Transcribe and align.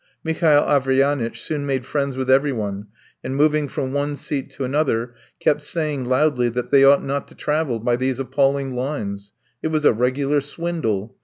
Mihail 0.23 0.63
Averyanitch 0.63 1.39
soon 1.41 1.63
made 1.63 1.85
friends 1.85 2.17
with 2.17 2.27
everyone, 2.27 2.87
and 3.23 3.35
moving 3.35 3.67
from 3.67 3.93
one 3.93 4.15
seat 4.15 4.49
to 4.49 4.63
another, 4.63 5.13
kept 5.39 5.61
saying 5.61 6.05
loudly 6.05 6.49
that 6.49 6.71
they 6.71 6.83
ought 6.83 7.03
not 7.03 7.27
to 7.27 7.35
travel 7.35 7.77
by 7.77 7.95
these 7.95 8.19
appalling 8.19 8.75
lines. 8.75 9.31
It 9.61 9.67
was 9.67 9.85
a 9.85 9.93
regular 9.93 10.41
swindle! 10.41 11.17